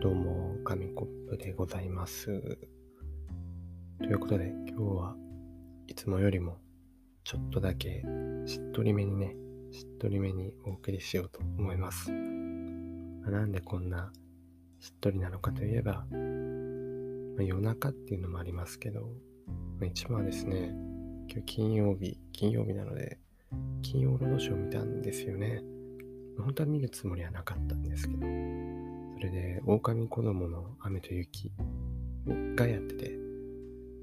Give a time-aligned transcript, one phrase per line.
[0.00, 2.26] どうも、紙コップでございます。
[3.98, 5.14] ということで、今日は
[5.88, 6.56] いつもよりも
[7.22, 8.02] ちょっとだけ
[8.46, 9.36] しっとりめにね、
[9.70, 12.10] しっとりめにお送りしようと思います。
[12.10, 14.10] なんでこんな
[14.80, 16.06] しっとりなのかといえば、ま
[17.40, 20.72] あ、夜中っていうのもありますけど、まあ、一番はですね、
[21.28, 23.18] 今日金曜日、金曜日なので、
[23.82, 25.60] 金曜ロードショーを見たんですよね。
[26.38, 28.26] 本当は見るつもりはなかったんですけど、
[29.20, 31.52] それで、狼子供の雨と雪
[32.56, 33.18] がやってて、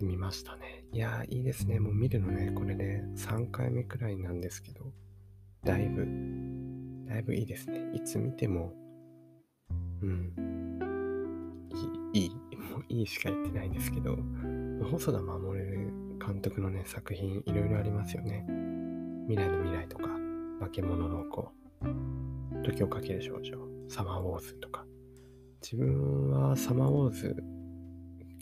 [0.00, 0.84] 見ましたね。
[0.90, 1.78] いやー、いいですね。
[1.78, 4.92] もう見るのね、これで、3回目くらいなんですけど、
[5.62, 6.04] だいぶ、
[7.08, 7.92] だいぶいいですね。
[7.94, 8.72] いつ見ても、
[10.02, 10.32] うん、
[12.12, 14.18] いい、いい、もういいしか言ってないんですけど、
[14.90, 15.60] 細田守
[16.18, 18.44] 監督のね、作品いろいろありますよね。
[19.28, 20.08] 未来の未来とか、
[20.58, 21.52] 化け物の子、
[22.64, 23.56] 時をかける少女、
[23.88, 24.83] サマーウォーズとか。
[25.64, 27.42] 自分はサマーウォーズ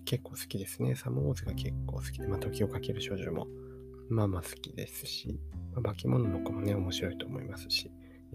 [0.04, 0.96] 結構好きですね。
[0.96, 3.46] サマーウォーズが結構好きで、まあ、時をかける少女も
[4.10, 5.40] まあまあ好きですし、
[5.72, 7.92] まあ、化け物の子もね、面白いと思いますし、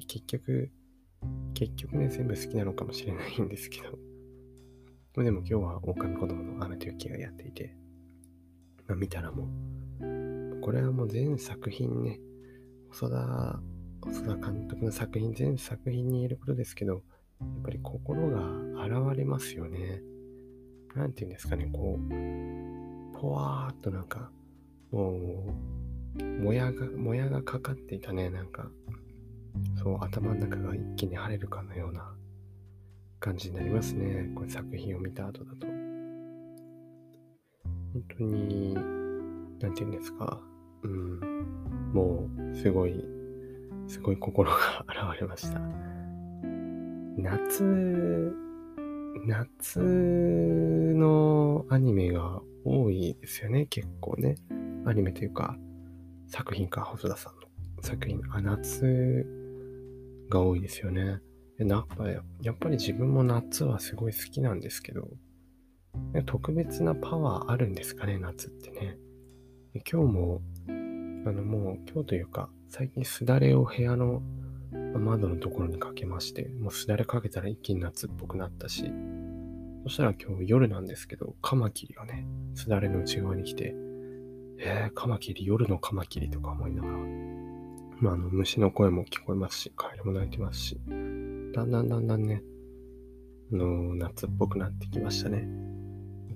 [0.08, 0.71] 結局、
[1.53, 7.75] 結局ね、全部好きなのかもしれないんですけど、でも今日は狼子供の雨と雪がやっていて、
[8.88, 9.49] まあ、見たらも
[9.99, 12.21] う、これはもう全作品ね、
[12.89, 13.59] 細田
[14.02, 17.03] 細田監督の作品、全作品に言えることですけど、
[17.41, 18.41] やっぱり心が
[18.85, 20.02] 現れますよね。
[20.95, 24.31] なんて言うんですかね、こう、ぽわーっとなんか、
[24.91, 25.53] も
[26.19, 28.71] う、もやが、もやがかかっていたね、なんか、
[29.75, 32.15] そう、頭の中が一気に晴れるかのような
[33.19, 34.31] 感じになりますね。
[34.35, 35.67] これ作品を見た後だと。
[37.93, 40.41] 本当に、なんて言うんですか、
[40.83, 41.19] うん、
[41.93, 43.17] もう、すごい
[43.88, 45.96] すごい心が現れました。
[47.17, 48.35] 夏、
[49.25, 54.36] 夏のアニメが多いですよね、結構ね。
[54.86, 55.58] アニメというか、
[56.27, 57.42] 作品か、細田さんの
[57.81, 58.21] 作品。
[58.30, 59.25] あ、夏
[60.30, 61.19] が多いですよね。
[61.58, 62.21] やっぱや
[62.52, 65.09] っぱり自分も夏はすごい好きなんですけど、
[66.27, 68.99] 特別なパワーあるんですかね、夏ってね。
[69.92, 70.71] 今日も、あ
[71.31, 74.21] のもう今日というか、最近すだれを部屋の
[74.99, 78.91] 窓のところにかけまして、もうすだれかけたら一気に夏っぽくなったし、
[79.83, 83.73] そしたら今日夜なんですけど、カマキリがね、すだれの内側に来て、
[84.59, 86.97] えー、カマキリ、夜のカマキリとか思いながら、
[87.99, 92.43] まあ、あの、虫の声も聞こえますし、カエルも鳴いてますし、だんだんだんだんね、
[93.53, 95.47] あの、夏っぽくなってきましたね。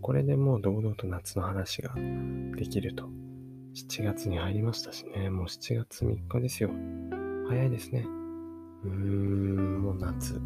[0.01, 1.93] これでもう堂々と夏の話が
[2.55, 3.07] できると
[3.75, 5.29] 7月に入りましたしね。
[5.29, 6.71] もう7月3日ですよ。
[7.47, 8.05] 早いですね。
[8.83, 10.39] うーん、もう夏。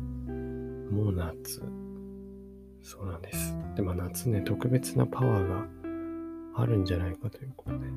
[0.92, 1.62] もう夏。
[2.82, 3.56] そうなんです。
[3.76, 5.68] で、まあ夏ね、特別なパワーが
[6.56, 7.86] あるんじゃないかということで。
[7.86, 7.92] や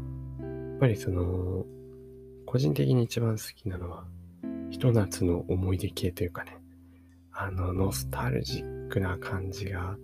[0.76, 1.66] っぱりその、
[2.46, 4.06] 個人的に一番好きなのは、
[4.70, 6.56] ひと夏の思い出系というかね、
[7.32, 9.96] あの、ノスタルジックな感じが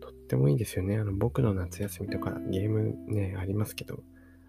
[0.00, 0.98] とってもいいですよね。
[0.98, 4.02] あの、僕の夏休みとかゲームね、ありますけど、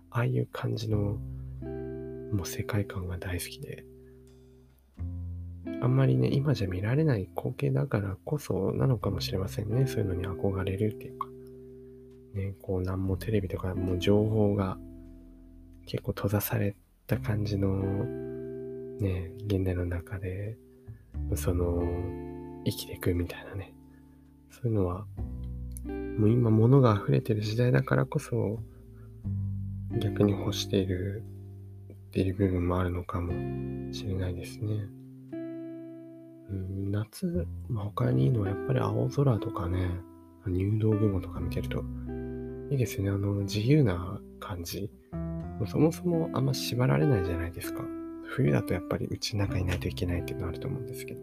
[0.10, 1.20] ああいう感じの
[2.34, 3.86] もう世界観が大好きで、
[5.83, 9.85] あんまりね、今じゃ見られない光景だからこそなのかもしれませんね。
[9.85, 11.27] そういうのに憧れるっていうか。
[12.35, 14.77] ね、こう、なんもテレビとかもう情報が
[15.85, 17.75] 結構閉ざされた感じの、
[19.01, 20.57] ね、現代の中で、
[21.35, 21.83] その、
[22.63, 23.73] 生きていくみたいなね。
[24.51, 25.05] そういうのは、
[26.17, 28.57] もう今物が溢れてる時代だからこそ、
[30.00, 31.23] 逆に欲している
[31.91, 33.33] っていう部分もあるのかも
[33.91, 35.03] しれないですね。
[36.91, 39.90] 夏、まあ、他にいいのはやっぱり青空とかね、
[40.46, 41.84] 入道雲とか見てると
[42.72, 43.09] いいですよね。
[43.09, 44.90] あの自由な感じ。
[45.68, 47.84] そもそもあんま縛られないじゃないですか。
[48.25, 51.22] 冬だとやっぱり家の中にいないといけないっていうのあると思うんですけど、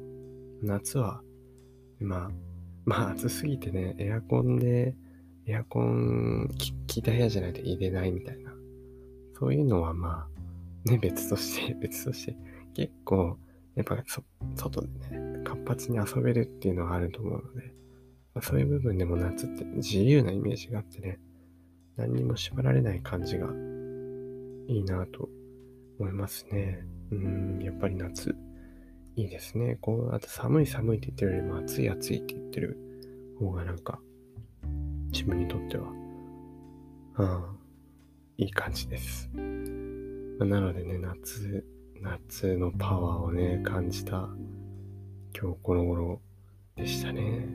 [0.62, 1.22] 夏は、
[1.98, 2.30] まあ、
[2.84, 4.94] まあ暑すぎてね、エアコンで、
[5.46, 6.54] エアコン効
[6.96, 8.50] いた部屋じゃないと入れないみたいな
[9.40, 10.26] そういうのはま
[10.86, 12.36] あ、ね、別として、別として、
[12.74, 13.38] 結構、
[13.74, 13.96] やっぱ
[14.54, 17.72] 外でね、活発に遊べるっていうのはあると思うので、
[18.34, 21.18] まあ、そういう部分でも夏って自由なイメージがあってね、
[21.96, 23.48] 何にも縛られない感じが
[24.68, 25.28] いいなと
[25.98, 26.84] 思いますね。
[27.10, 28.34] うん、やっぱり夏、
[29.16, 29.76] いいですね。
[29.80, 32.78] こう、あと寒い寒いって言ってるよりも暑い暑いって言ってる
[33.38, 34.00] 方がなんか、
[35.12, 35.88] 自分にとっては、
[37.16, 37.54] ああ、
[38.38, 39.28] いい感じです。
[39.34, 41.66] なのでね、夏、
[42.00, 44.28] 夏のパワーをね、感じた
[45.40, 46.20] 今日この頃
[46.76, 47.48] でしたね。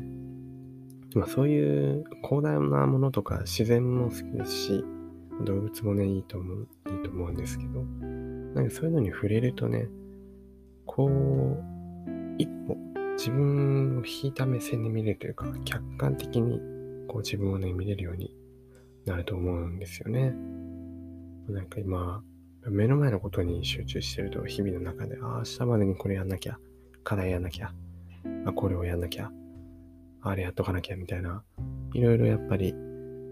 [1.14, 4.84] まあそういう広大なものとか自然も好きですし、
[5.46, 9.88] 動物もね、いいと思う、いいと思うんですけど、なんかそういうのに触れるとね、
[10.86, 11.64] こう、
[12.38, 12.78] 一歩
[13.18, 16.60] 自分を引いた目線で見れるというか、客観的に
[17.08, 18.36] こう自分をね、見れるように
[19.06, 20.34] なると思うんですよね。
[21.50, 22.24] なんか今、
[22.68, 26.58] 目の前のことに集中してると、日々の中で、ああ、明日までにこれやんなきゃ、
[27.06, 27.72] 課題やんなきゃ、
[28.46, 29.32] あ、これをやんなきゃ、
[30.22, 31.44] あれやっとかなきゃ、みたいな、
[31.94, 32.74] いろいろやっぱり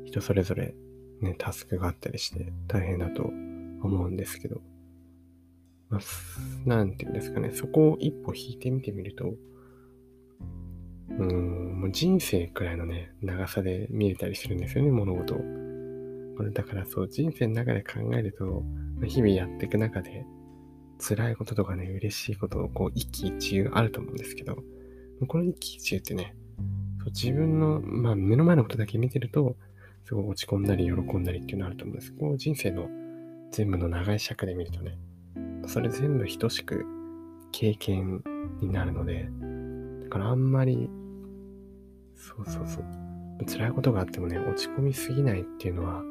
[0.05, 0.75] 人それぞれ
[1.21, 4.61] ね、タスクがあったりして大変だと思うんですけど、
[5.89, 6.01] まあ、
[6.69, 9.33] なんていうんですかね、そこを一歩引いてみてみると、
[11.09, 15.37] うん、もう人生くらいのね、長さで見れたりするんですよね、物事を。
[16.37, 18.63] これだからそう、人生の中で考えると、
[19.03, 20.25] 日々やっていく中で、
[21.05, 24.57] 辛いこととかね、嬉しいことをこう一喜一憂あると思うんですけど、
[25.27, 26.33] この一喜一憂ってね、
[26.99, 29.57] そう自分の、まあ、目の前のことだけ見てると、
[30.05, 32.13] すごい落ち込んだり喜んだりっていうのあると思うんです。
[32.13, 32.89] こう人生の
[33.51, 34.97] 全部の長い尺で見るとね、
[35.67, 36.85] それ全部等しく
[37.51, 38.23] 経験
[38.61, 39.29] になるので、
[40.03, 40.89] だからあんまり、
[42.15, 46.01] そうそうそう、辛いことがあってもね、落ち込みすぎないっていうのは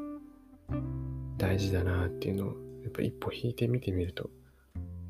[1.38, 4.28] 大事だなっていうのを、やっぱ一歩引いてみてみると、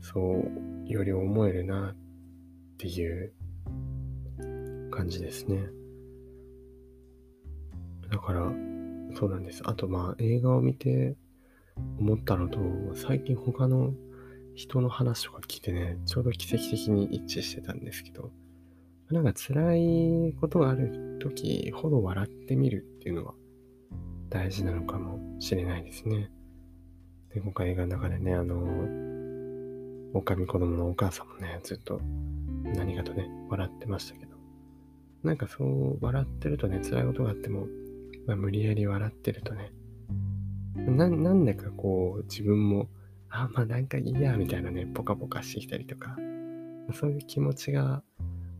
[0.02, 1.96] そうより思えるなっ
[2.76, 3.32] ていう
[4.90, 5.64] 感じですね。
[8.10, 8.52] だから、
[9.14, 9.62] そうなんです。
[9.64, 11.16] あとまあ映画を見て
[11.98, 12.58] 思ったのと、
[12.94, 13.94] 最近他の
[14.54, 18.30] 人の話とか聞いてね、ちょうど奇跡的に一致してたんですけど、
[19.10, 23.34] なんか辛いことがある時ほど笑ってみるっていうのは
[24.30, 26.30] 大事なのかもしれないですね。
[27.32, 29.11] で、今回映画の中でね、あの、
[30.14, 32.00] 狼子供のお母さんもね、ずっと
[32.64, 34.36] 何かとね、笑ってましたけど、
[35.22, 37.66] なんかそう笑ってるとね、辛いことがあっても、
[38.26, 39.72] まあ、無理やり笑ってるとね、
[40.76, 42.88] な、なんでかこう、自分も、
[43.28, 46.16] あ、まあなんかいいや、みたいなね、ポカポカしてきたりとか、
[46.94, 48.02] そういう気持ちが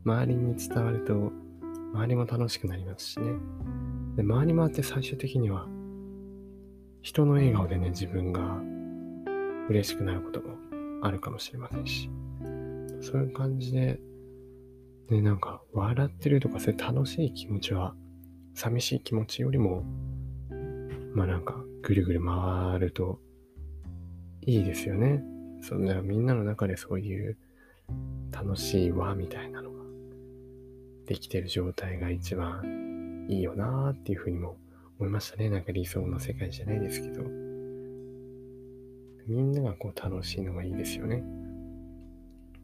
[0.05, 1.33] 周りに伝わると、
[1.95, 3.33] 周りも楽しくなりますしね。
[4.17, 5.67] で、周りもあって最終的には、
[7.03, 8.61] 人の笑顔でね、自分が
[9.69, 10.57] 嬉しくなることも
[11.03, 12.09] あるかもしれませんし、
[13.01, 14.01] そういう感じで、
[15.11, 17.95] ね、なんか、笑ってるとか、そういう楽しい気持ちは、
[18.55, 19.85] 寂しい気持ちよりも、
[21.15, 23.21] まあなんか、ぐるぐる回ると
[24.43, 25.23] いいですよね。
[25.61, 27.37] そんなみんなの中でそういう
[28.31, 29.83] 楽しい輪みたいなのが
[31.07, 34.57] できてる状態が一番いいよなーっていうふうにも
[34.99, 35.51] 思いましたね。
[35.51, 37.42] なんか理想の世界じゃないですけど。
[39.27, 41.23] みんながこう楽しいのがいいですよね。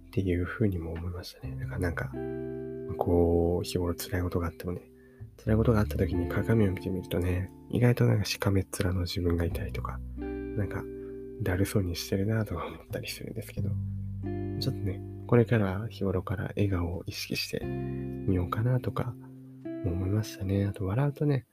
[0.09, 1.57] っていうふうにも思いましたね。
[1.61, 2.11] だからなんか、
[2.97, 4.83] こう、日頃辛いことがあってもね、
[5.45, 10.83] 辛いことがあった時に鏡を見てみるとね、意外となんかしかめっ面の自分がいたりとか、なんか、
[11.43, 13.71] だるそうにしてるなとか思ったりするんですけど、
[14.59, 19.15] ちょっとね、これから日頃から笑顔を意識してみようかなとか
[19.85, 20.67] 思いましたね。
[20.67, 21.47] あと笑うとね、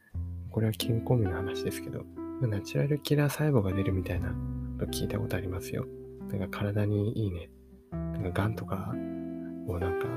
[0.50, 2.04] これは健康面の話ですけど、
[2.42, 4.34] ナチュラルキラー細胞が出るみたいな
[4.78, 5.86] 聞いたことありますよ。
[6.30, 7.50] なんか体にいいね、
[7.92, 8.94] なんか癌とか
[9.68, 10.08] をなんか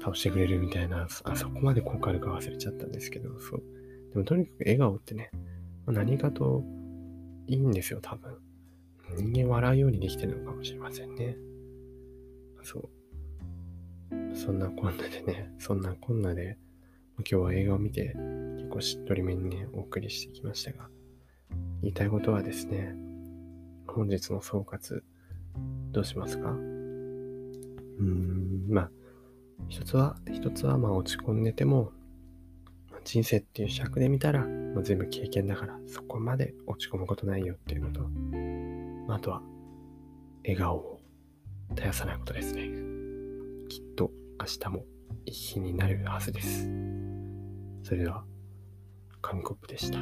[0.00, 3.62] 倒してくれるみたいな、あそこまで効果あるか忘れちゃったんですけど、そう。
[4.12, 5.30] でもとにかく笑顔ってね、
[5.86, 6.64] 何かと
[7.46, 8.38] いいんですよ、多分。
[9.16, 11.36] 人間笑うようにできてるのかもしれませんね。
[12.62, 12.88] そう。
[14.36, 16.58] そんなこんなでね、そんなこんなで、
[17.18, 18.14] 今日は映画を見て、
[18.56, 20.88] 結構しっとりめにね、お送りしてきましたが、
[21.82, 22.94] 言いたいことはですね、
[23.96, 25.00] 本日の総括、
[25.90, 26.50] どうしますか？
[26.50, 28.90] うーん、まあ、
[29.68, 31.92] 一つは、一つはまあ落ち込んでても、
[33.04, 39.40] 人生っていう尺で見たら、もう全部経験だから、そこまで落ち込むことないよっていうのと、あとは、
[40.44, 41.00] 笑顔を
[41.70, 42.68] 絶やさないことですね。
[43.70, 44.84] きっと明日も
[45.24, 46.68] いい日になるはずです。
[47.82, 48.26] それでは、
[49.22, 49.98] 紙コップでした。